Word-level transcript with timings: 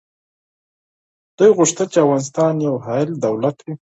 دوی 1.37 1.49
غوښتل 1.57 1.87
چي 1.93 1.97
افغانستان 2.05 2.53
یو 2.67 2.75
حایل 2.85 3.11
دولت 3.25 3.57
وي. 3.61 3.73